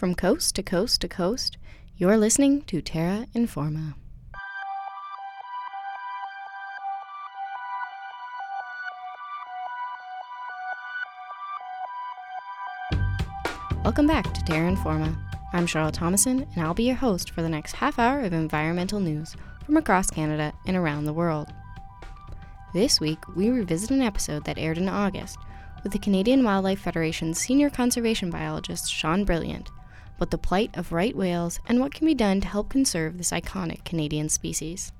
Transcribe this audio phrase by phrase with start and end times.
[0.00, 1.58] From coast to coast to coast,
[1.94, 3.92] you're listening to Terra Informa.
[13.84, 15.14] Welcome back to Terra Informa.
[15.52, 19.00] I'm Charlotte Thomason, and I'll be your host for the next half hour of environmental
[19.00, 19.36] news
[19.66, 21.52] from across Canada and around the world.
[22.72, 25.36] This week, we revisit an episode that aired in August
[25.82, 29.68] with the Canadian Wildlife Federation's senior conservation biologist, Sean Brilliant,
[30.20, 33.30] about the plight of right whales and what can be done to help conserve this
[33.30, 34.92] iconic Canadian species.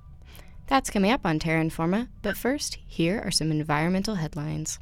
[0.66, 4.78] That's coming up on Terra Informa, but first, here are some environmental headlines.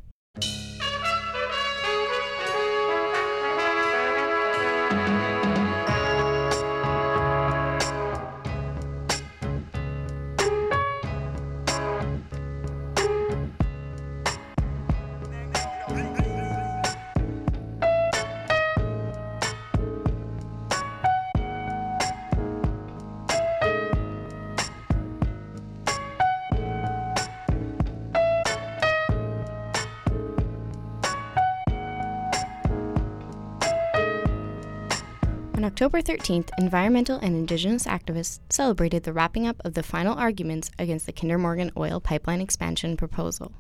[35.81, 41.07] October 13th, environmental and indigenous activists celebrated the wrapping up of the final arguments against
[41.07, 43.53] the Kinder Morgan oil pipeline expansion proposal.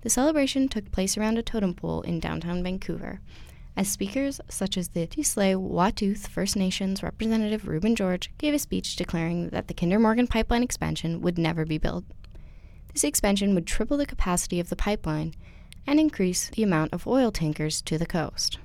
[0.00, 3.20] The celebration took place around a totem pole in downtown Vancouver,
[3.76, 9.50] as speakers such as the Tsleil-Waututh First Nations representative Reuben George gave a speech declaring
[9.50, 12.04] that the Kinder Morgan pipeline expansion would never be built.
[12.94, 15.34] This expansion would triple the capacity of the pipeline
[15.86, 18.60] and increase the amount of oil tankers to the coast.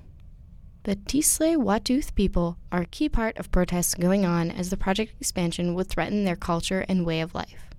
[0.84, 5.74] The Tsleil-Waututh people are a key part of protests going on as the project expansion
[5.74, 7.70] would threaten their culture and way of life,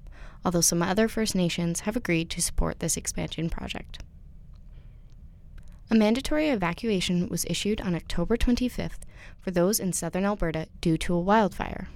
[0.44, 4.00] although some other First Nations have agreed to support this expansion project.
[5.90, 9.00] A mandatory evacuation was issued on October 25th
[9.40, 11.88] for those in southern Alberta due to a wildfire.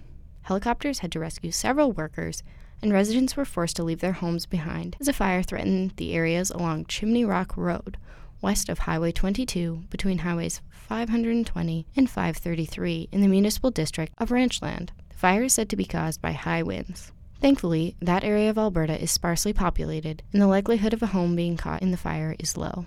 [0.42, 2.42] Helicopters had to rescue several workers,
[2.80, 6.50] and residents were forced to leave their homes behind as a fire threatened the areas
[6.50, 7.98] along Chimney Rock Road,
[8.44, 14.92] west of Highway 22 between Highways 520 and 533 in the municipal district of Ranchland.
[15.08, 17.10] The fire is said to be caused by high winds.
[17.40, 21.56] Thankfully, that area of Alberta is sparsely populated, and the likelihood of a home being
[21.56, 22.84] caught in the fire is low.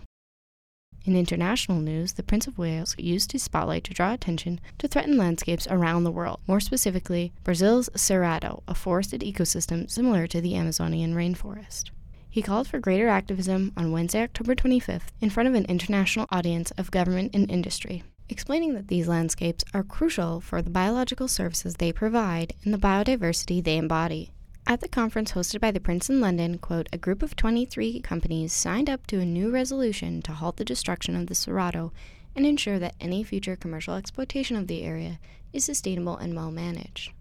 [1.06, 5.18] In international news, the Prince of Wales used his spotlight to draw attention to threatened
[5.18, 11.16] landscapes around the world, more specifically, Brazil's Cerrado, a forested ecosystem similar to the Amazonian
[11.16, 11.90] rainforest.
[12.38, 16.70] He called for greater activism on Wednesday, October 25th, in front of an international audience
[16.78, 21.92] of government and industry, explaining that these landscapes are crucial for the biological services they
[21.92, 24.30] provide and the biodiversity they embody.
[24.68, 28.54] At the conference hosted by the Prince in London, quote, a group of 23 companies
[28.54, 31.92] signed up to a new resolution to halt the destruction of the Cerrado
[32.36, 35.18] and ensure that any future commercial exploitation of the area
[35.54, 37.14] is sustainable and well managed.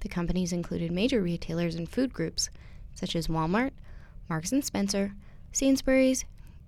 [0.00, 2.50] The companies included major retailers and food groups
[2.96, 3.70] such as Walmart,
[4.30, 5.12] Marks and Spencer,
[5.50, 6.24] Sainsbury's,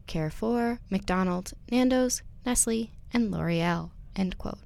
[0.08, 3.92] Carrefour, McDonald's, Nando's, Nestle, and L'Oreal.
[4.16, 4.58] End quote.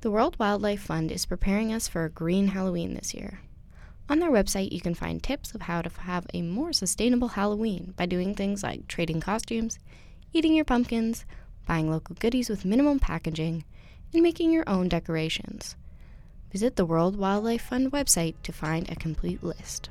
[0.00, 3.40] The World Wildlife Fund is preparing us for a green Halloween this year.
[4.08, 7.92] On their website, you can find tips of how to have a more sustainable Halloween
[7.98, 9.78] by doing things like trading costumes,
[10.32, 11.26] eating your pumpkins,
[11.66, 13.64] buying local goodies with minimum packaging,
[14.14, 15.76] and making your own decorations.
[16.50, 19.90] Visit the World Wildlife Fund website to find a complete list.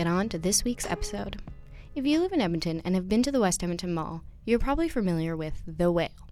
[0.00, 1.42] Get on to this week's episode.
[1.94, 4.88] If you live in Edmonton and have been to the West Edmonton Mall, you're probably
[4.88, 6.30] familiar with The Whale.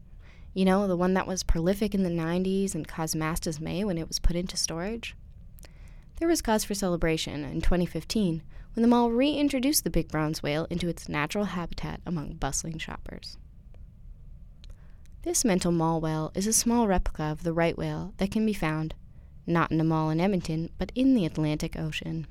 [0.54, 3.98] You know, the one that was prolific in the 90s and caused mass dismay when
[3.98, 5.14] it was put into storage?
[6.16, 8.42] There was cause for celebration in 2015
[8.72, 13.36] when the mall reintroduced the big bronze whale into its natural habitat among bustling shoppers.
[15.24, 18.54] This mental mall whale is a small replica of the right whale that can be
[18.54, 18.94] found
[19.46, 22.26] not in a mall in Edmonton, but in the Atlantic Ocean.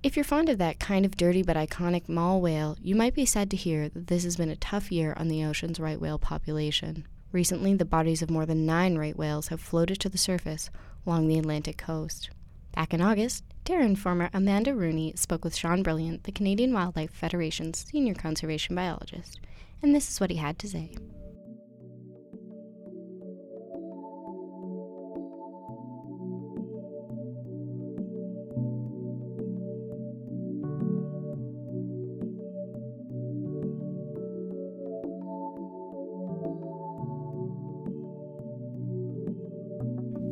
[0.00, 3.26] If you're fond of that kind of dirty but iconic mall whale, you might be
[3.26, 6.20] sad to hear that this has been a tough year on the ocean's right whale
[6.20, 7.04] population.
[7.32, 10.70] Recently, the bodies of more than nine right whales have floated to the surface
[11.04, 12.30] along the Atlantic coast.
[12.76, 17.84] Back in August, Terra informer Amanda Rooney spoke with Sean Brilliant, the Canadian Wildlife Federation's
[17.90, 19.40] senior conservation biologist,
[19.82, 20.94] and this is what he had to say.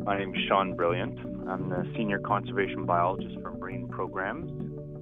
[0.07, 1.19] My name is Sean Brilliant.
[1.49, 4.49] I'm the senior conservation biologist for marine programs.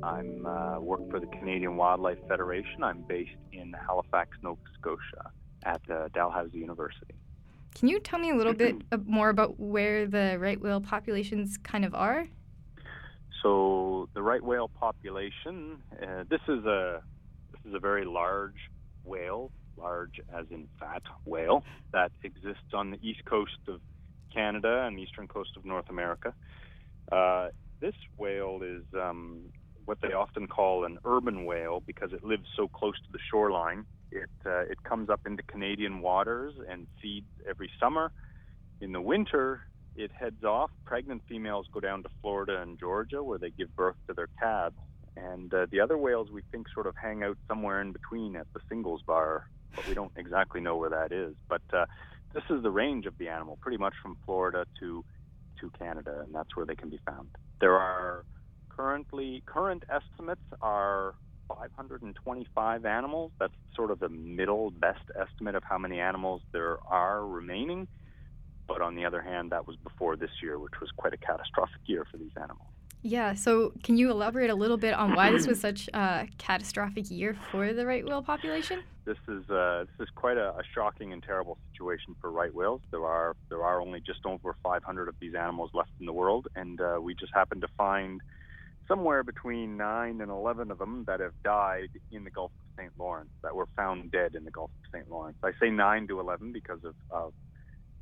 [0.03, 2.83] I'm uh, work for the Canadian Wildlife Federation.
[2.83, 5.31] I'm based in Halifax, Nova Scotia,
[5.67, 7.15] at uh, Dalhousie University.
[7.75, 11.85] Can you tell me a little bit more about where the right whale populations kind
[11.85, 12.27] of are?
[13.43, 17.03] So the right whale population, uh, this is a
[17.53, 18.71] this is a very large
[19.05, 21.63] whale, large as in fat whale
[21.93, 23.83] that exists on the east coast of
[24.35, 26.35] Canada and eastern coast of North America.
[27.11, 27.49] Uh,
[27.81, 29.43] this whale is um,
[29.85, 33.85] what they often call an urban whale because it lives so close to the shoreline.
[34.11, 38.13] It uh, it comes up into Canadian waters and feeds every summer.
[38.81, 39.63] In the winter,
[39.97, 40.71] it heads off.
[40.85, 44.77] Pregnant females go down to Florida and Georgia where they give birth to their calves.
[45.17, 48.47] And uh, the other whales we think sort of hang out somewhere in between at
[48.53, 51.35] the singles bar, but we don't exactly know where that is.
[51.49, 51.87] But uh,
[52.35, 55.05] this is the range of the animal, pretty much from Florida to
[55.61, 57.29] to Canada, and that's where they can be found.
[57.61, 58.25] There are
[58.69, 61.15] currently current estimates are
[61.49, 63.33] 525 animals.
[63.39, 67.87] That's sort of the middle best estimate of how many animals there are remaining.
[68.67, 71.83] But on the other hand, that was before this year, which was quite a catastrophic
[71.87, 72.74] year for these animals.
[73.07, 77.11] Yeah, so can you elaborate a little bit on why this was such a catastrophic
[77.11, 78.83] year for the right whale population?
[79.05, 82.81] This is uh, this is quite a, a, shocking and terrible situation for right whales.
[82.91, 86.49] There are there are only just over 500 of these animals left in the world,
[86.57, 88.23] and uh, we just happened to find
[88.89, 92.93] somewhere between nine and 11 of them that have died in the Gulf of St.
[92.99, 95.11] Lawrence, that were found dead in the Gulf of St.
[95.11, 95.37] Lawrence.
[95.43, 97.35] I say nine to 11 because of, of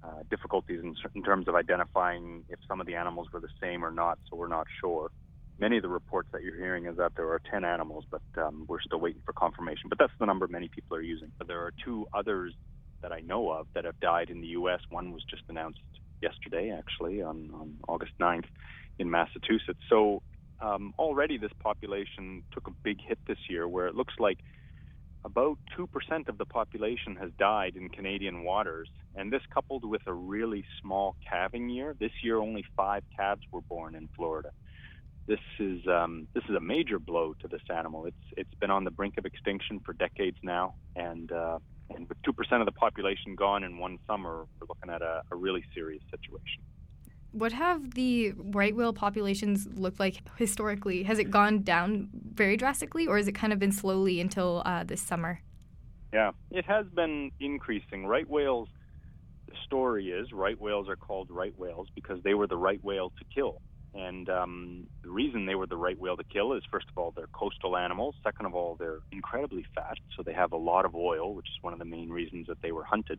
[0.05, 3.85] uh, difficulties in, in terms of identifying if some of the animals were the same
[3.85, 5.11] or not, so we're not sure.
[5.59, 8.65] Many of the reports that you're hearing is that there are 10 animals, but um,
[8.69, 9.89] we're still waiting for confirmation.
[9.89, 11.31] But that's the number many people are using.
[11.39, 12.55] But there are two others
[13.03, 14.81] that I know of that have died in the U.S.
[14.91, 15.81] One was just announced
[16.21, 18.45] yesterday, actually, on, on August 9th
[18.99, 19.81] in Massachusetts.
[19.91, 20.23] So
[20.61, 24.39] um, already this population took a big hit this year, where it looks like
[25.25, 28.89] about 2% of the population has died in Canadian waters.
[29.15, 31.95] And this coupled with a really small calving year.
[31.99, 34.51] This year, only five calves were born in Florida.
[35.29, 38.07] This is um, this is a major blow to this animal.
[38.07, 41.59] It's it's been on the brink of extinction for decades now, and uh,
[41.95, 45.23] and with two percent of the population gone in one summer, we're looking at a,
[45.31, 46.65] a really serious situation.
[47.33, 51.03] What have the right whale populations looked like historically?
[51.05, 54.85] Has it gone down very drastically, or has it kind of been slowly until uh,
[54.85, 55.41] this summer?
[56.13, 58.05] Yeah, it has been increasing.
[58.07, 58.69] Right whales,
[59.49, 63.11] the story is right whales are called right whales because they were the right whale
[63.19, 63.63] to kill.
[63.95, 67.13] And um, the reason they were the right whale to kill is, first of all,
[67.15, 68.15] they're coastal animals.
[68.23, 71.63] Second of all, they're incredibly fat, so they have a lot of oil, which is
[71.63, 73.19] one of the main reasons that they were hunted.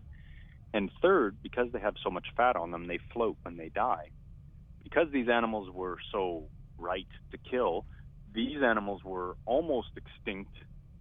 [0.74, 4.10] And third, because they have so much fat on them, they float when they die.
[4.84, 6.44] Because these animals were so
[6.78, 7.86] right to kill,
[8.34, 10.52] these animals were almost extinct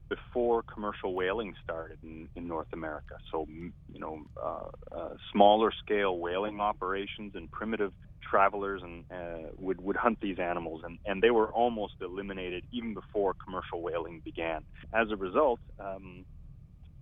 [0.09, 3.15] before commercial whaling started in, in North America.
[3.31, 7.93] So, you know, uh, uh, smaller scale whaling operations and primitive
[8.31, 12.95] travelers and uh, would would hunt these animals, and, and they were almost eliminated even
[12.95, 14.61] before commercial whaling began.
[14.93, 16.25] As a result, um,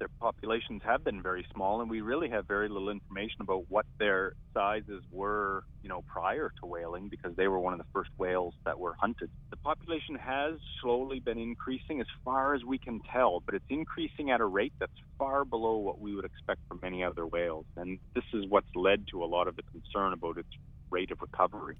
[0.00, 3.87] their populations have been very small, and we really have very little information about what
[4.00, 8.11] their sizes were, you know, prior to whaling, because they were one of the first
[8.19, 9.30] whales that were hunted.
[9.50, 14.30] The population has slowly been increasing, as far as we can tell, but it's increasing
[14.30, 17.99] at a rate that's far below what we would expect from many other whales, and
[18.14, 20.49] this is what's led to a lot of the concern about its
[20.90, 21.78] rate of recovery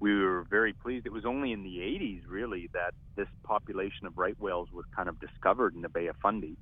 [0.00, 1.04] we were very pleased.
[1.04, 5.10] It was only in the 80s, really, that this population of right whales was kind
[5.10, 6.56] of discovered in the Bay of Fundy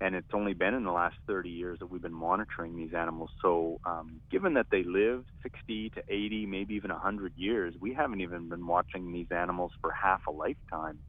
[0.00, 3.30] and it's only been in the last 30 years that we've been monitoring these animals.
[3.42, 8.20] So, um, given that they live 60 to 80, maybe even 100 years, we haven't
[8.20, 11.02] even been watching these animals for half a lifetime.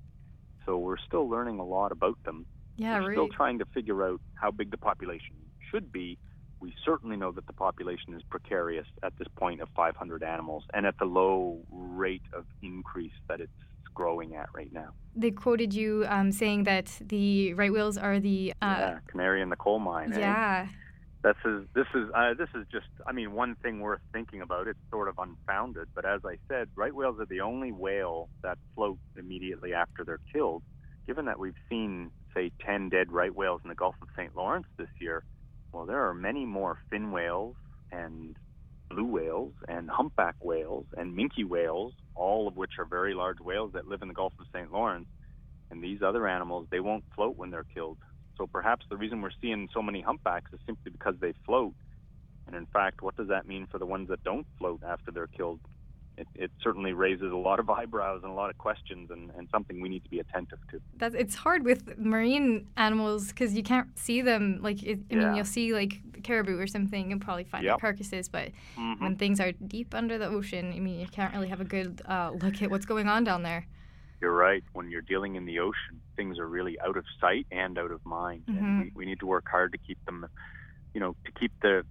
[0.65, 2.45] So, we're still learning a lot about them.
[2.77, 6.19] Yeah, we're still trying to figure out how big the population should be.
[6.59, 10.85] We certainly know that the population is precarious at this point of 500 animals and
[10.85, 13.53] at the low rate of increase that it's
[13.97, 14.89] growing at right now.
[15.15, 19.49] They quoted you um, saying that the right whales are the uh, yeah, canary in
[19.49, 20.13] the coal mine.
[20.15, 20.67] Yeah.
[20.67, 20.71] Eh?
[21.23, 24.67] This is this is uh, this is just I mean one thing worth thinking about.
[24.67, 28.59] It's sort of unfounded, but as I said, right whales are the only whale that
[28.75, 30.61] float immediately after they're killed.
[31.07, 34.35] Given that we've seen say 10 dead right whales in the Gulf of St.
[34.35, 35.23] Lawrence this year,
[35.73, 37.55] well there are many more fin whales
[37.91, 38.35] and
[38.89, 43.71] blue whales and humpback whales and minke whales, all of which are very large whales
[43.73, 44.71] that live in the Gulf of St.
[44.71, 45.07] Lawrence.
[45.69, 47.97] And these other animals, they won't float when they're killed.
[48.37, 51.73] So perhaps the reason we're seeing so many humpbacks is simply because they float.
[52.45, 55.27] And in fact, what does that mean for the ones that don't float after they're
[55.27, 55.59] killed?
[56.17, 59.47] It, it certainly raises a lot of eyebrows and a lot of questions, and, and
[59.51, 60.81] something we need to be attentive to.
[60.95, 64.59] That's it's hard with marine animals because you can't see them.
[64.61, 65.19] Like it, I Yeah.
[65.19, 67.81] mean, you'll see like caribou or something and probably find their Yep.
[67.81, 68.99] carcasses, but Mhm.
[69.01, 72.01] when things are deep under the ocean, I mean, you can't really have a good
[72.05, 73.67] uh, look at what's going on down there.
[74.19, 74.63] You're right.
[74.73, 78.03] When you're dealing in the ocean, things are really out of sight and out of
[78.03, 78.57] mind, Mhm.
[78.57, 80.25] and we, we need to work hard to keep them,
[80.95, 81.85] you know, to keep the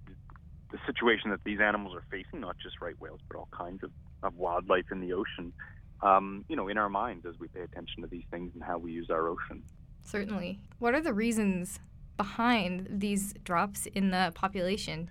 [0.69, 3.91] the situation that these animals are facing, not just right whales, but all kinds of,
[4.23, 5.53] of wildlife in the ocean,
[6.01, 8.77] um, you know, in our minds as we pay attention to these things and how
[8.77, 9.63] we use our ocean.
[10.03, 10.59] Certainly.
[10.79, 11.79] What are the reasons
[12.15, 15.09] behind these drops in the population?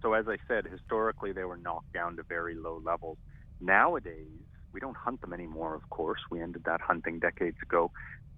[0.00, 3.18] So as I said, historically they were knocked down to very low levels.
[3.60, 4.28] Nowadays,
[4.72, 5.74] we don't hunt them anymore.
[5.74, 7.90] Of course, we ended that hunting decades ago.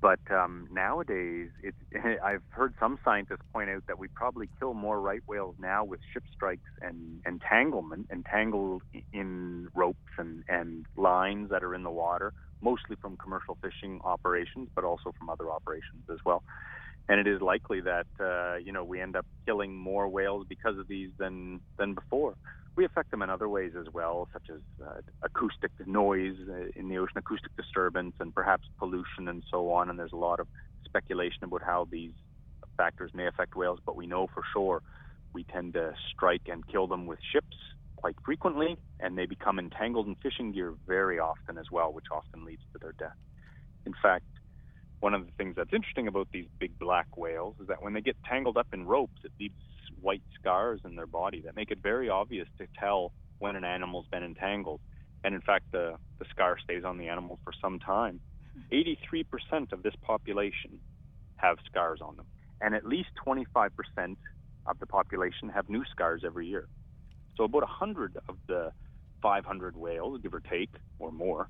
[0.02, 1.78] But um, nowadays, it's,
[2.24, 6.00] I've heard some scientists point out that we probably kill more right whales now with
[6.12, 8.82] ship strikes and entanglement, entangled
[9.12, 12.32] in ropes and, and lines that are in the water,
[12.62, 16.42] mostly from commercial fishing operations, but also from other operations as well.
[17.08, 20.78] And it is likely that uh, you know we end up killing more whales because
[20.78, 22.34] of these than than before.
[22.76, 26.88] We affect them in other ways as well, such as uh, acoustic noise uh, in
[26.88, 29.90] the ocean, acoustic disturbance, and perhaps pollution and so on.
[29.90, 30.48] And there's a lot of
[30.84, 32.12] speculation about how these
[32.76, 34.82] factors may affect whales, but we know for sure
[35.32, 37.56] we tend to strike and kill them with ships
[37.96, 42.44] quite frequently, and they become entangled in fishing gear very often as well, which often
[42.44, 43.16] leads to their death.
[43.86, 44.24] In fact,
[45.00, 48.00] one of the things that's interesting about these big black whales is that when they
[48.00, 49.54] get tangled up in ropes, it leaves
[50.04, 54.06] white scars in their body that make it very obvious to tell when an animal's
[54.12, 54.80] been entangled.
[55.25, 58.20] And in fact, the, the scar stays on the animal for some time.
[58.70, 60.78] 83% of this population
[61.37, 62.26] have scars on them,
[62.61, 63.70] and at least 25%
[64.66, 66.68] of the population have new scars every year.
[67.37, 68.73] So about 100 of the
[69.23, 71.49] 500 whales, give or take, or more,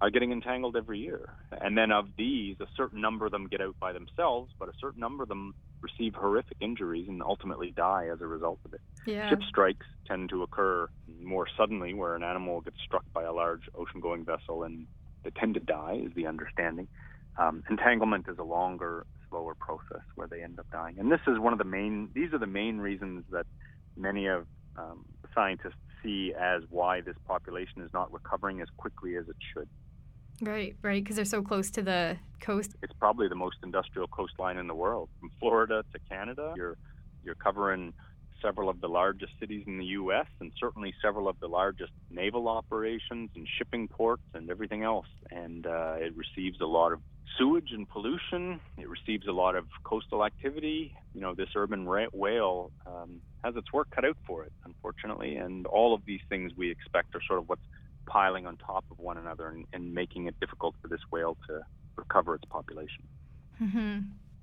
[0.00, 1.28] are getting entangled every year.
[1.60, 4.72] And then of these, a certain number of them get out by themselves, but a
[4.80, 8.80] certain number of them receive horrific injuries and ultimately die as a result of it.
[9.06, 9.28] Yeah.
[9.28, 10.88] Ship strikes tend to occur
[11.22, 14.86] more suddenly, where an animal gets struck by a large ocean-going vessel and
[15.22, 16.88] they tend to die, is the understanding.
[17.38, 20.98] Um, entanglement is a longer, slower process where they end up dying.
[20.98, 23.46] And this is one of the main; these are the main reasons that
[23.96, 24.46] many of
[24.76, 29.68] um, scientists see as why this population is not recovering as quickly as it should.
[30.40, 32.74] Right, right, because they're so close to the coast.
[32.82, 36.54] It's probably the most industrial coastline in the world, from Florida to Canada.
[36.56, 36.76] You're
[37.22, 37.92] you're covering
[38.40, 40.26] several of the largest cities in the U.S.
[40.40, 45.06] and certainly several of the largest naval operations and shipping ports and everything else.
[45.30, 47.00] And uh, it receives a lot of
[47.38, 48.60] sewage and pollution.
[48.78, 50.94] It receives a lot of coastal activity.
[51.14, 55.36] You know, this urban whale um, has its work cut out for it, unfortunately.
[55.36, 57.62] And all of these things we expect are sort of what's
[58.10, 61.60] piling on top of one another and, and making it difficult for this whale to
[61.96, 63.04] recover its population.
[63.58, 63.98] hmm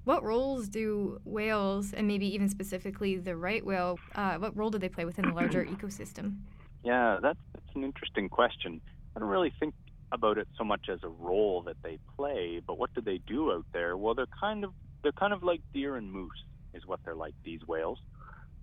[0.06, 4.78] What roles do whales, and maybe even specifically the right whale, uh, what role do
[4.80, 6.38] they play within the larger ecosystem?
[6.84, 8.80] Yeah, that's, that's an interesting question.
[9.16, 9.74] I don't really think
[10.12, 13.52] about it so much as a role that they play, but what do they do
[13.52, 13.98] out there?
[13.98, 14.72] Well, they're kind of
[15.04, 16.44] they're kind of like deer and moose,
[16.74, 17.34] is what they're like.
[17.44, 18.00] These whales.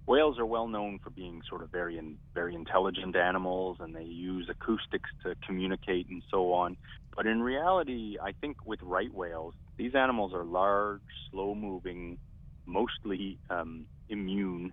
[0.07, 4.05] Whales are well known for being sort of very in, very intelligent animals, and they
[4.05, 6.77] use acoustics to communicate and so on.
[7.17, 12.19] But in reality, I think with right whales, these animals are large, slow-moving,
[12.67, 14.73] mostly um, immune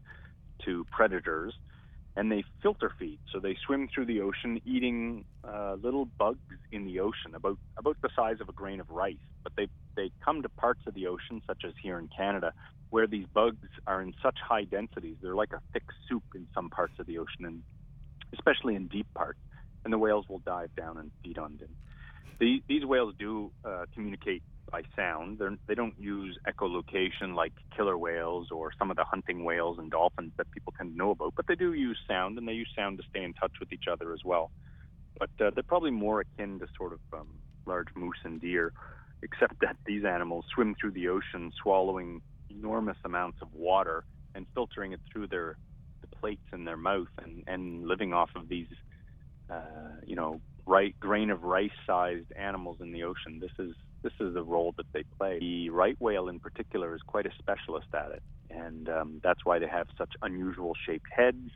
[0.65, 1.53] to predators,
[2.17, 3.19] and they filter feed.
[3.31, 6.39] So they swim through the ocean, eating uh, little bugs
[6.73, 9.15] in the ocean, about about the size of a grain of rice.
[9.43, 12.53] But they they come to parts of the ocean, such as here in Canada,
[12.91, 15.15] where these bugs are in such high densities.
[15.21, 17.63] They're like a thick soup in some parts of the ocean, and
[18.33, 19.39] especially in deep parts.
[19.83, 21.69] And the whales will dive down and feed on them.
[22.39, 25.39] The, these whales do uh, communicate by sound.
[25.39, 29.89] They're, they don't use echolocation like killer whales or some of the hunting whales and
[29.89, 32.69] dolphins that people tend to know about, but they do use sound, and they use
[32.75, 34.51] sound to stay in touch with each other as well.
[35.17, 37.27] But uh, they're probably more akin to sort of um,
[37.65, 38.73] large moose and deer,
[39.23, 42.21] except that these animals swim through the ocean swallowing
[42.51, 44.03] enormous amounts of water
[44.35, 45.57] and filtering it through their
[46.01, 48.67] the plates in their mouth and, and living off of these,
[49.49, 53.39] uh, you know, right grain of rice sized animals in the ocean.
[53.39, 55.39] This is this is the role that they play.
[55.39, 59.59] The right whale in particular is quite a specialist at it, and um, that's why
[59.59, 61.51] they have such unusual shaped heads.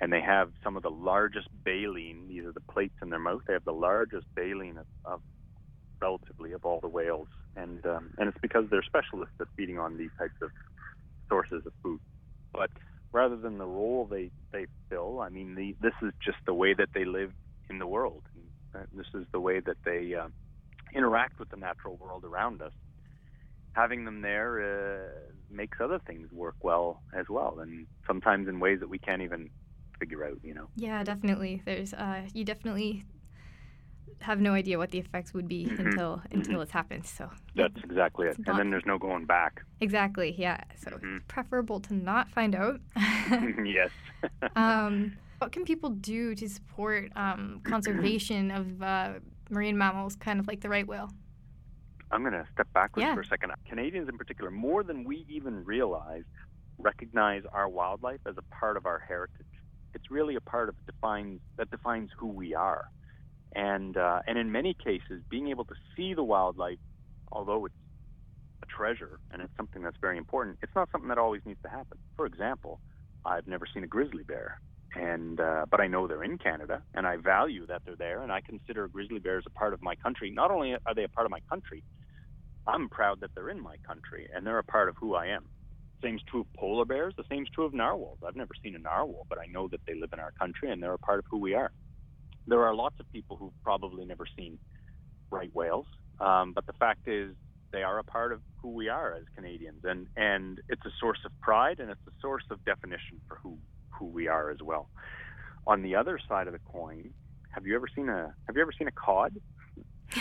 [0.00, 2.26] And they have some of the largest baleen.
[2.28, 3.42] These are the plates in their mouth.
[3.46, 5.20] They have the largest baleen of, of
[6.00, 9.96] relatively of all the whales, and um, and it's because they're specialists at feeding on
[9.96, 10.50] these types of
[11.28, 12.00] sources of food.
[12.52, 12.70] But
[13.12, 16.74] rather than the role they they fill, I mean, the, this is just the way
[16.74, 17.32] that they live
[17.70, 18.22] in the world.
[18.74, 20.28] And this is the way that they uh,
[20.94, 22.72] interact with the natural world around us.
[23.74, 25.08] Having them there uh,
[25.50, 29.50] makes other things work well as well, and sometimes in ways that we can't even
[29.98, 30.38] figure out.
[30.42, 30.68] You know.
[30.76, 31.62] Yeah, definitely.
[31.64, 33.04] There's uh, you definitely
[34.20, 35.86] have no idea what the effects would be mm-hmm.
[35.86, 36.38] until mm-hmm.
[36.38, 37.06] until it's happened.
[37.06, 38.36] So that's exactly it.
[38.46, 39.62] And then there's no going back.
[39.80, 40.34] Exactly.
[40.36, 40.62] Yeah.
[40.76, 41.18] So mm-hmm.
[41.28, 42.80] preferable to not find out.
[43.64, 43.90] yes.
[44.56, 49.12] um, what can people do to support um, conservation of uh,
[49.50, 51.10] marine mammals, kind of like the right whale?
[52.12, 53.14] I'm going to step backwards yeah.
[53.14, 53.52] for a second.
[53.66, 56.24] Canadians, in particular, more than we even realize,
[56.78, 59.46] recognize our wildlife as a part of our heritage.
[59.94, 62.84] It's really a part of defines that defines who we are,
[63.54, 66.78] and uh, and in many cases, being able to see the wildlife,
[67.30, 67.74] although it's
[68.62, 71.68] a treasure and it's something that's very important, it's not something that always needs to
[71.68, 71.98] happen.
[72.16, 72.80] For example,
[73.24, 74.58] I've never seen a grizzly bear
[74.94, 78.30] and uh, but I know they're in Canada, and I value that they're there, and
[78.30, 80.30] I consider grizzly bears a part of my country.
[80.30, 81.82] Not only are they a part of my country,
[82.66, 85.46] I'm proud that they're in my country, and they're a part of who I am.
[86.02, 87.14] Same's true of polar bears.
[87.16, 88.18] The same's true of narwhals.
[88.26, 90.82] I've never seen a narwhal, but I know that they live in our country, and
[90.82, 91.70] they're a part of who we are.
[92.46, 94.58] There are lots of people who've probably never seen
[95.30, 95.86] right whales,
[96.20, 97.34] um, but the fact is
[97.72, 101.20] they are a part of who we are as Canadians, and and it's a source
[101.24, 103.58] of pride, and it's a source of definition for who
[103.90, 104.88] who we are as well.
[105.66, 107.12] On the other side of the coin,
[107.50, 109.38] have you ever seen a have you ever seen a cod?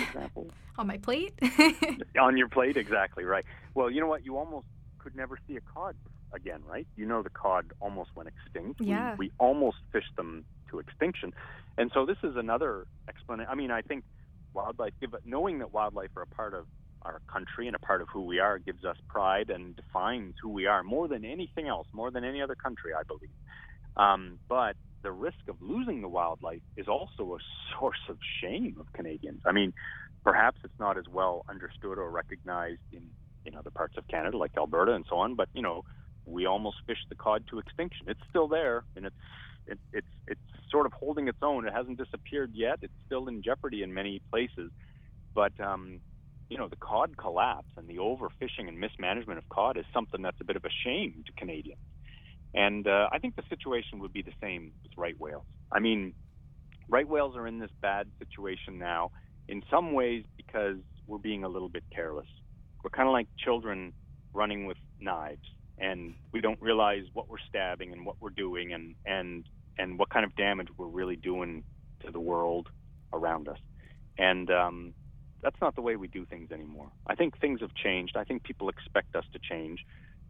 [0.77, 1.33] On my plate.
[2.19, 3.46] on your plate, exactly right.
[3.75, 4.24] Well, you know what?
[4.24, 4.65] You almost
[5.00, 5.96] could never see a cod
[6.33, 6.87] again, right?
[6.96, 8.79] You know, the cod almost went extinct.
[8.81, 9.15] Yeah.
[9.17, 11.34] We, we almost fished them to extinction,
[11.77, 13.50] and so this is another explanation.
[13.51, 14.03] I mean, I think
[14.53, 14.94] wildlife,
[15.25, 16.66] knowing that wildlife are a part of
[17.03, 20.50] our country and a part of who we are gives us pride and defines who
[20.50, 23.29] we are more than anything else, more than any other country, I believe.
[23.98, 27.40] Um, but the risk of losing the wildlife is also a
[27.79, 29.42] source of shame of Canadians.
[29.46, 29.74] I mean,
[30.24, 33.03] perhaps it's not as well understood or recognized in,
[33.46, 35.84] in other parts of Canada, like Alberta and so on, but, you know,
[36.25, 38.05] we almost fished the cod to extinction.
[38.07, 39.16] It's still there, and it's
[39.67, 41.67] it, it's it's sort of holding its own.
[41.67, 42.79] It hasn't disappeared yet.
[42.81, 44.71] It's still in jeopardy in many places,
[45.35, 46.00] but um,
[46.50, 50.41] you know the cod collapse and the overfishing and mismanagement of cod is something that's
[50.41, 51.79] a bit of a shame to Canadians.
[52.53, 55.45] And uh, I think the situation would be the same with right whales.
[55.71, 56.13] I mean,
[56.89, 59.11] right whales are in this bad situation now
[59.47, 62.27] in some ways because we're being a little bit careless.
[62.83, 63.93] We're kind of like children
[64.33, 65.39] running with knives,
[65.81, 69.46] and we don't realize what we're stabbing and what we're doing, and and
[69.77, 71.63] and what kind of damage we're really doing
[72.05, 72.70] to the world
[73.13, 73.59] around us.
[74.17, 74.94] And um,
[75.41, 76.91] that's not the way we do things anymore.
[77.07, 78.15] I think things have changed.
[78.15, 79.79] I think people expect us to change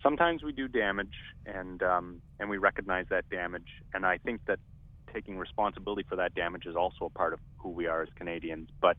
[0.02, 1.14] sometimes we do damage,
[1.46, 3.68] and um, and we recognize that damage.
[3.94, 4.60] And I think that
[5.14, 8.70] taking responsibility for that damage is also a part of who we are as Canadians.
[8.82, 8.98] But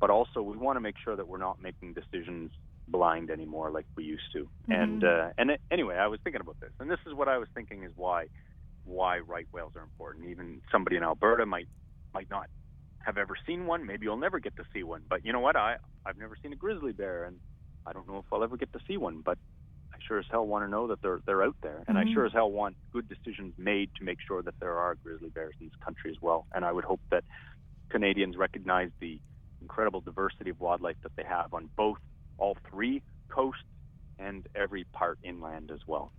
[0.00, 2.50] but also we want to make sure that we're not making decisions
[2.88, 4.44] blind anymore like we used to.
[4.44, 4.72] Mm-hmm.
[4.72, 7.38] And uh, and it, anyway, I was thinking about this, and this is what I
[7.38, 8.26] was thinking is why
[8.84, 10.26] why right whales are important.
[10.26, 11.68] Even somebody in Alberta might
[12.14, 12.48] might not
[13.04, 13.86] have ever seen one.
[13.86, 15.02] Maybe you'll never get to see one.
[15.08, 15.56] But you know what?
[15.56, 17.38] I I've never seen a grizzly bear, and
[17.86, 19.22] I don't know if I'll ever get to see one.
[19.24, 19.38] But
[19.92, 22.08] I sure as hell want to know that they're they're out there, and mm-hmm.
[22.08, 25.30] I sure as hell want good decisions made to make sure that there are grizzly
[25.30, 26.46] bears in this country as well.
[26.54, 27.24] And I would hope that
[27.88, 29.20] Canadians recognize the
[29.60, 31.98] incredible diversity of wildlife that they have on both
[32.38, 33.62] all three coasts
[34.18, 36.12] and every part inland as well.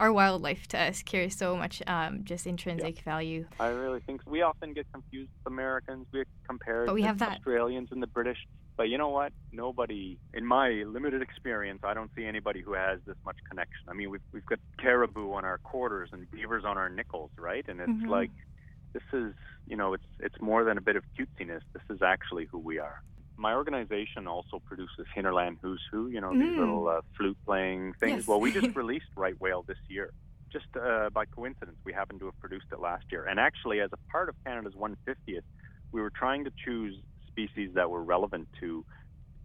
[0.00, 3.02] Our wildlife to us carries so much um, just intrinsic yeah.
[3.04, 3.46] value.
[3.60, 4.30] I really think so.
[4.30, 6.06] we often get confused with Americans.
[6.10, 7.38] We compare but we have that.
[7.38, 8.38] Australians and the British.
[8.76, 9.32] But you know what?
[9.52, 13.84] Nobody, in my limited experience, I don't see anybody who has this much connection.
[13.88, 17.64] I mean, we've we've got caribou on our quarters and beavers on our nickels, right?
[17.68, 18.08] And it's mm-hmm.
[18.08, 18.30] like
[18.94, 19.34] this is,
[19.66, 21.60] you know, it's it's more than a bit of cutesiness.
[21.72, 23.02] This is actually who we are.
[23.36, 26.40] My organization also produces Hinterland Who's Who, you know, mm.
[26.40, 28.18] these little uh, flute playing things.
[28.18, 28.28] Yes.
[28.28, 30.12] Well, we just released Right Whale this year.
[30.52, 33.26] Just uh, by coincidence, we happened to have produced it last year.
[33.26, 35.42] And actually, as a part of Canada's 150th,
[35.90, 38.84] we were trying to choose species that were relevant to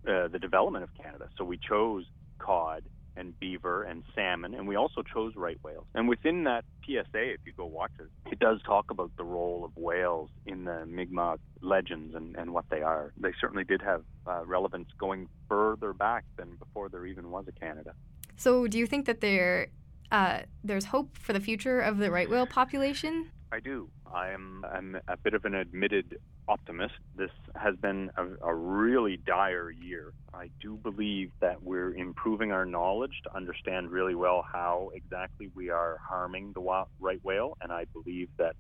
[0.08, 1.30] uh, the development of Canada.
[1.38, 2.06] So we chose
[2.38, 2.84] cod
[3.16, 5.86] and beaver and salmon, and we also chose right whales.
[5.94, 9.64] And within that PSA, if you go watch it, it does talk about the role
[9.66, 13.14] of whales in the Mi'kmaq legends and, and what they are.
[13.18, 17.52] They certainly did have uh, relevance going further back than before there even was a
[17.52, 17.94] Canada.
[18.38, 19.68] So, do you think that there
[20.12, 23.32] uh, there's hope for the future of the right whale population?
[23.52, 23.90] I do.
[24.14, 26.94] I am I'm a bit of an admitted optimist.
[27.16, 30.14] This has been a, a, really dire year.
[30.34, 35.70] I do believe that we're improving our knowledge to understand really well how exactly we
[35.70, 36.62] are harming the
[37.00, 38.56] right whale, and I believe that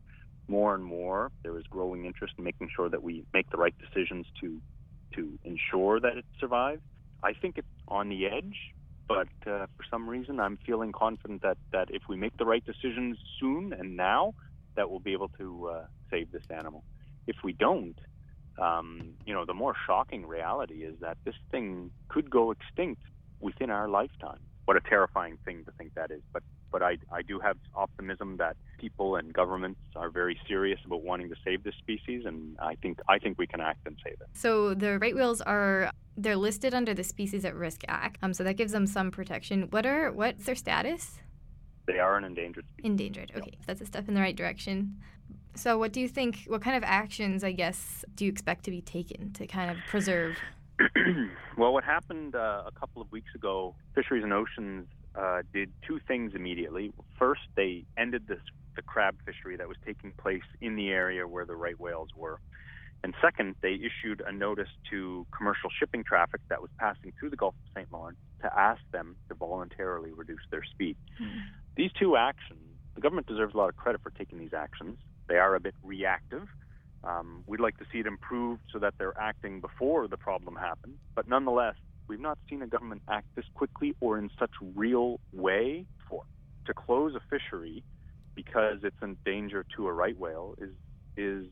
[0.48, 3.76] more and more there is growing interest in making sure that we make the right
[3.80, 4.60] decisions to
[5.16, 6.82] to ensure that it survives.
[7.24, 8.56] I think it's on the edge,
[9.08, 12.64] but uh, for some reason I'm feeling confident that that if we make the right
[12.66, 14.34] decisions soon and now,
[14.76, 16.84] that we'll be able to uh, save this animal.
[17.28, 17.98] If we don't,
[18.60, 23.02] um, you know, the more shocking reality is that this thing could go extinct
[23.40, 24.40] within our lifetime.
[24.66, 26.22] What a terrifying thing to think that is.
[26.32, 31.02] But but I, I do have optimism that people and governments are very serious about
[31.02, 34.14] wanting to save this species, and I think I think we can act and save
[34.22, 34.28] it.
[34.34, 38.44] So the right whales are they're listed under the Species at Risk Act, um, so
[38.44, 39.68] that gives them some protection.
[39.72, 41.20] What are what's their status?
[41.90, 42.86] They are an endangered species.
[42.86, 43.32] Endangered.
[43.36, 43.66] Okay, yep.
[43.66, 45.00] that's a step in the right direction.
[45.56, 46.44] So, what do you think?
[46.46, 49.78] What kind of actions, I guess, do you expect to be taken to kind of
[49.90, 50.38] preserve?
[51.58, 56.00] well, what happened uh, a couple of weeks ago, Fisheries and Oceans uh, did two
[56.08, 56.94] things immediately.
[57.18, 58.40] First, they ended this
[58.76, 62.40] the crab fishery that was taking place in the area where the right whales were.
[63.04, 67.38] And second, they issued a notice to commercial shipping traffic that was passing through the
[67.38, 67.92] Gulf of St.
[67.92, 70.98] Lawrence to ask them to voluntarily reduce their speed.
[71.22, 71.40] Mm-hmm.
[71.76, 72.60] These two actions,
[72.96, 74.98] the government deserves a lot of credit for taking these actions.
[75.28, 76.48] They are a bit reactive.
[77.04, 80.98] Um, we'd like to see it improved so that they're acting before the problem happens.
[81.16, 81.76] But nonetheless,
[82.08, 86.24] we've not seen a government act this quickly or in such real way for
[86.66, 87.84] to close a fishery
[88.36, 90.74] because it's in danger to a right whale is
[91.16, 91.46] is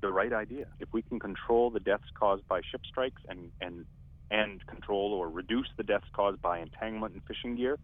[0.00, 0.66] the right idea.
[0.80, 3.84] If we can control the deaths caused by ship strikes and and
[4.30, 7.78] and control or reduce the deaths caused by entanglement in fishing gear,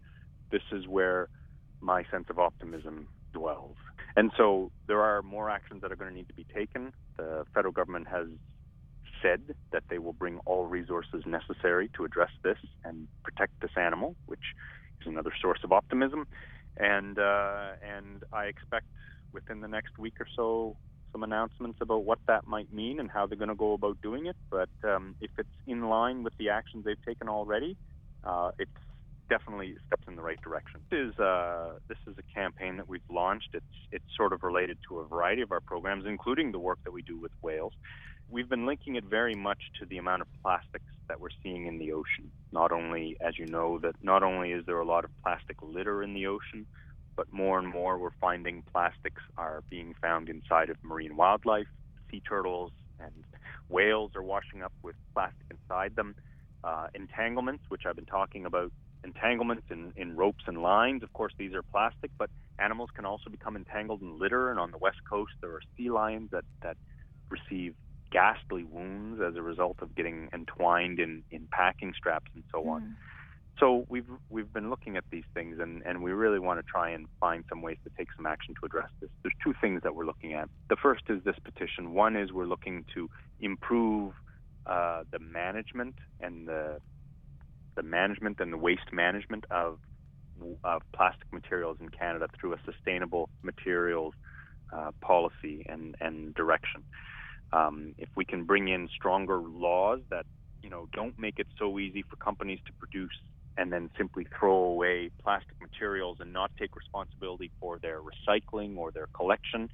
[0.51, 1.29] this is where
[1.81, 3.77] my sense of optimism dwells.
[4.17, 6.93] And so there are more actions that are going to need to be taken.
[7.17, 8.27] The federal government has
[9.23, 9.41] said
[9.73, 14.55] that they will bring all resources necessary to address this and protect this animal, which
[15.01, 16.27] is another source of optimism.
[16.77, 18.87] And uh, and I expect
[19.33, 20.77] within the next week or so
[21.13, 24.27] some announcements about what that might mean and how they're going to go about doing
[24.27, 24.37] it.
[24.51, 27.77] But um, if it's in line with the actions they've taken already,
[28.25, 28.71] uh, it's
[29.31, 30.81] definitely steps in the right direction.
[30.91, 33.51] This is uh, this is a campaign that we've launched.
[33.55, 36.93] It's it's sort of related to a variety of our programs, including the work that
[36.93, 37.73] we do with whales.
[38.29, 41.79] We've been linking it very much to the amount of plastics that we're seeing in
[41.79, 42.31] the ocean.
[42.53, 46.03] Not only, as you know, that not only is there a lot of plastic litter
[46.03, 46.67] in the ocean,
[47.17, 51.67] but more and more we're finding plastics are being found inside of marine wildlife.
[52.11, 53.13] Sea turtles and
[53.69, 56.15] whales are washing up with plastic inside them.
[56.63, 58.71] Uh, entanglements, which I've been talking about
[59.05, 61.03] entanglements in, in ropes and lines.
[61.03, 64.51] Of course, these are plastic, but animals can also become entangled in litter.
[64.51, 66.77] And on the west coast, there are sea lions that, that
[67.29, 67.75] receive
[68.11, 72.83] ghastly wounds as a result of getting entwined in, in packing straps and so on.
[72.83, 72.95] Mm.
[73.59, 76.91] So we've we've been looking at these things, and, and we really want to try
[76.91, 79.11] and find some ways to take some action to address this.
[79.23, 80.49] There's two things that we're looking at.
[80.71, 81.93] The first is this petition.
[81.93, 84.15] One is we're looking to improve
[84.67, 86.81] uh, the management and the
[87.77, 89.79] the management and the waste management of,
[90.65, 94.15] of plastic materials in Canada through a sustainable materials
[94.73, 96.83] uh, policy and, and direction.
[97.53, 100.27] Um, if we can bring in stronger laws that
[100.63, 103.19] you know don't make it so easy for companies to produce
[103.57, 108.93] and then simply throw away plastic materials and not take responsibility for their recycling or
[108.93, 109.69] their collection,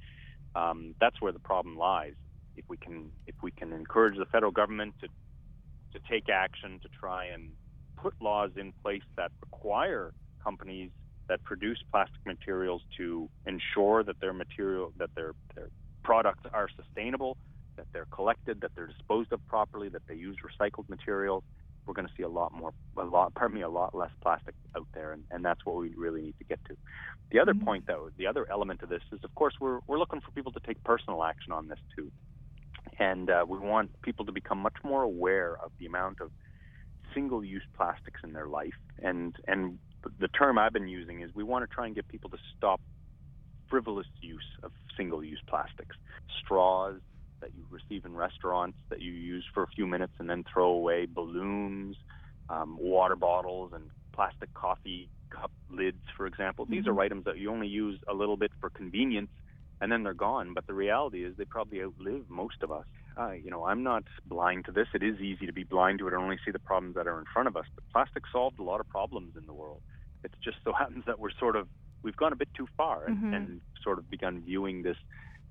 [0.55, 2.15] um, that's where the problem lies.
[2.55, 5.07] If we can if we can encourage the federal government to
[5.93, 7.51] to take action to try and
[7.97, 10.91] put laws in place that require companies
[11.27, 15.69] that produce plastic materials to ensure that their material that their their
[16.03, 17.35] products are sustainable,
[17.75, 21.43] that they're collected, that they're disposed of properly, that they use recycled materials,
[21.87, 24.53] we're going to see a lot more, a lot, pardon me, a lot less plastic
[24.75, 26.75] out there, and, and that's what we really need to get to.
[27.31, 27.65] The other mm-hmm.
[27.65, 30.51] point, though, the other element of this is, of course, we're we're looking for people
[30.51, 32.11] to take personal action on this too,
[32.99, 36.29] and uh, we want people to become much more aware of the amount of
[37.17, 38.77] single-use plastics in their life.
[39.01, 39.79] And and
[40.19, 42.79] the term I've been using is we want to try and get people to stop
[43.69, 45.95] frivolous use of single-use plastics,
[46.39, 46.99] straws
[47.41, 50.69] that you receive in restaurants that you use for a few minutes and then throw
[50.69, 51.95] away, balloons,
[52.49, 56.65] um, water bottles, and plastic coffee cup lids, for example.
[56.65, 56.75] Mm-hmm.
[56.75, 59.31] These are items that you only use a little bit for convenience
[59.81, 60.53] and then they're gone.
[60.53, 62.85] But the reality is they probably outlive most of us.
[63.17, 64.87] Uh, you know, I'm not blind to this.
[64.93, 67.17] It is easy to be blind to it and only see the problems that are
[67.19, 67.65] in front of us.
[67.73, 69.81] But plastic solved a lot of problems in the world.
[70.23, 71.67] It just so happens that we're sort of
[72.03, 73.35] we've gone a bit too far and, Mhm.
[73.35, 74.97] and sort of begun viewing this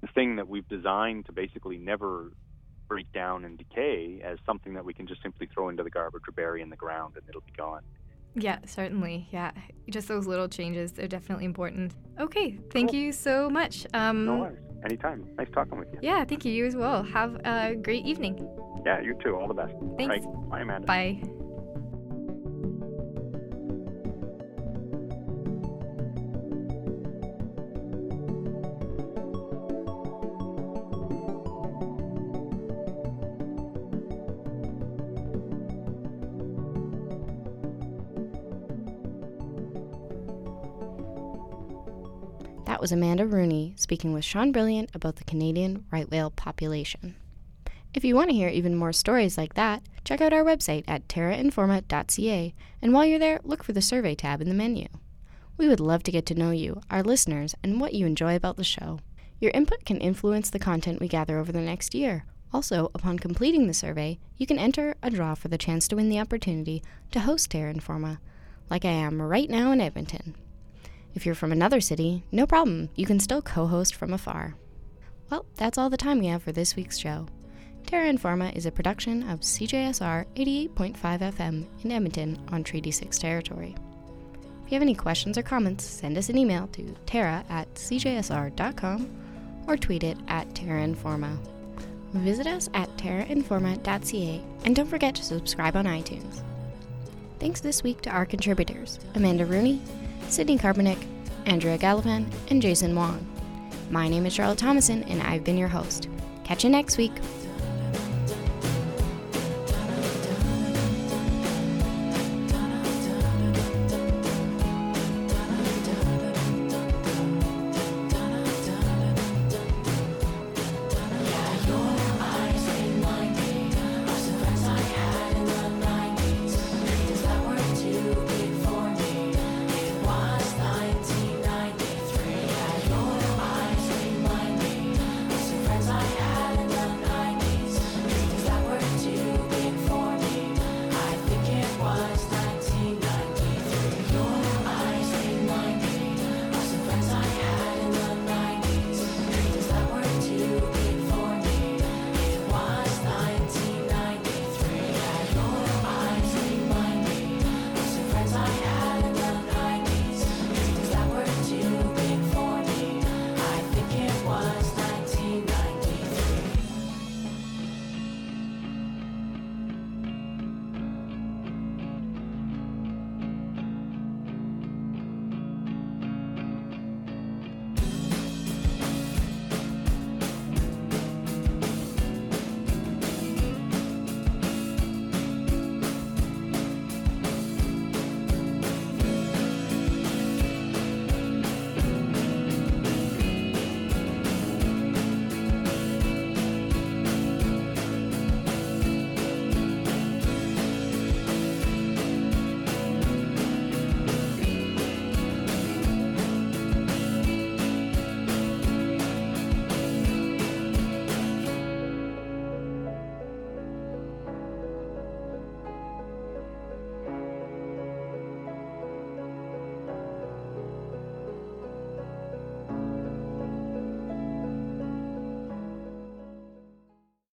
[0.00, 2.32] the thing that we've designed to basically never
[2.86, 6.22] break down and decay as something that we can just simply throw into the garbage
[6.28, 7.82] or bury in the ground and it'll be gone.
[8.36, 9.26] Yeah, certainly.
[9.32, 9.50] Yeah,
[9.90, 11.94] just those little changes are definitely important.
[12.20, 13.00] Okay, thank Cool.
[13.00, 13.86] you so much.
[13.92, 14.58] Um, No worries.
[14.86, 15.28] Anytime.
[15.36, 15.98] Nice talking with you.
[16.00, 16.52] Yeah, thank you.
[16.52, 17.02] You as well.
[17.02, 18.48] Have a great evening.
[18.86, 19.34] Yeah, you too.
[19.34, 19.74] All the best.
[19.98, 20.24] Thanks.
[20.24, 20.48] Right.
[20.50, 20.86] Bye, Amanda.
[20.86, 21.20] Bye.
[42.86, 47.16] Was Amanda Rooney speaking with Sean Brilliant about the Canadian right whale population.
[47.92, 51.08] If you want to hear even more stories like that, check out our website at
[51.08, 54.86] terrainforma.ca, and while you're there, look for the survey tab in the menu.
[55.56, 58.56] We would love to get to know you, our listeners, and what you enjoy about
[58.56, 59.00] the show.
[59.40, 62.24] Your input can influence the content we gather over the next year.
[62.54, 66.08] Also, upon completing the survey, you can enter a draw for the chance to win
[66.08, 68.18] the opportunity to host Terra Informa,
[68.70, 70.36] like I am right now in Edmonton.
[71.16, 74.54] If you're from another city, no problem, you can still co host from afar.
[75.30, 77.26] Well, that's all the time we have for this week's show.
[77.86, 83.74] Terra Informa is a production of CJSR 88.5 FM in Edmonton on Treaty 6 territory.
[84.66, 89.08] If you have any questions or comments, send us an email to terra at cjsr.com
[89.66, 91.38] or tweet it at Terra Informa.
[92.12, 96.42] Visit us at terrainforma.ca and don't forget to subscribe on iTunes.
[97.40, 99.80] Thanks this week to our contributors Amanda Rooney,
[100.28, 100.98] Sydney Carbonick,
[101.46, 103.26] Andrea Gallivan, and Jason Wong.
[103.90, 106.08] My name is Charlotte Thomason, and I've been your host.
[106.44, 107.12] Catch you next week.